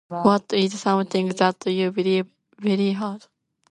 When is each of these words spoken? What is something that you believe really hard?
What 0.07 0.51
is 0.53 0.79
something 0.81 1.27
that 1.29 1.63
you 1.67 1.91
believe 1.91 2.25
really 2.59 2.93
hard? 2.93 3.23